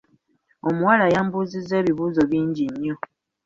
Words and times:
Omuwala 0.67 1.05
yambuuza 1.13 1.73
ebibuuzo 1.81 2.21
bingi 2.31 2.63
nnyo. 2.71 2.95